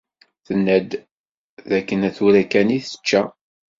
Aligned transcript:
Tenna-d 0.45 0.91
dakken 1.69 2.01
tura 2.15 2.43
kan 2.51 2.75
i 2.77 2.79
tečča. 2.85 3.21